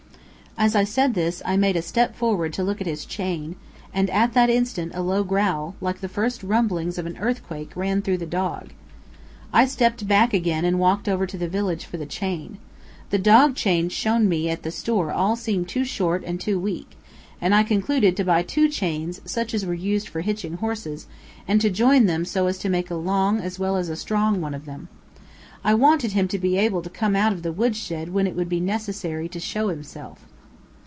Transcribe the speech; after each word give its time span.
As 0.57 0.75
I 0.75 0.83
said 0.83 1.13
this 1.15 1.41
I 1.43 1.57
made 1.57 1.75
a 1.77 1.81
step 1.81 2.13
forward 2.15 2.53
to 2.53 2.63
look 2.63 2.81
at 2.81 2.85
his 2.85 3.05
chain, 3.05 3.55
and 3.95 4.09
at 4.11 4.33
that 4.33 4.49
instant 4.49 4.91
a 4.93 5.01
low 5.01 5.23
growl, 5.23 5.75
like 5.81 6.01
the 6.01 6.09
first 6.09 6.43
rumblings 6.43 6.99
of 6.99 7.05
an 7.07 7.17
earthquake, 7.17 7.71
ran 7.75 8.01
through 8.03 8.17
the 8.19 8.25
dog. 8.27 8.71
I 9.51 9.65
stepped 9.65 10.07
back 10.09 10.33
again 10.35 10.63
and 10.65 10.77
walked 10.77 11.07
over 11.09 11.25
to 11.25 11.37
the 11.37 11.47
village 11.47 11.85
for 11.85 11.95
the 11.97 12.05
chain. 12.05 12.59
The 13.11 13.17
dog 13.17 13.55
chains 13.55 13.91
shown 13.93 14.27
me 14.29 14.49
at 14.49 14.61
the 14.61 14.69
store 14.71 15.09
all 15.11 15.35
seemed 15.37 15.67
too 15.69 15.83
short 15.85 16.21
and 16.25 16.37
too 16.39 16.59
weak, 16.59 16.91
and 17.39 17.55
I 17.55 17.63
concluded 17.63 18.15
to 18.17 18.23
buy 18.25 18.43
two 18.43 18.67
chains 18.69 19.19
such 19.25 19.53
as 19.55 19.63
used 19.63 20.09
for 20.09 20.21
hitching 20.21 20.55
horses 20.57 21.07
and 21.47 21.59
to 21.61 21.71
join 21.71 22.05
them 22.05 22.23
so 22.23 22.45
as 22.47 22.57
to 22.59 22.69
make 22.69 22.91
a 22.91 22.95
long 22.95 23.39
as 23.39 23.57
well 23.57 23.77
as 23.77 23.87
a 23.89 23.95
strong 23.95 24.41
one 24.41 24.53
of 24.53 24.65
them. 24.65 24.89
I 25.63 25.73
wanted 25.73 26.11
him 26.11 26.27
to 26.27 26.37
be 26.37 26.57
able 26.57 26.83
to 26.83 26.89
come 26.89 27.15
out 27.15 27.31
of 27.33 27.41
the 27.41 27.53
wood 27.53 27.75
shed 27.75 28.09
when 28.13 28.27
it 28.27 28.35
should 28.37 28.49
be 28.49 28.59
necessary 28.59 29.27
to 29.29 29.39
show 29.39 29.69
himself. 29.69 30.19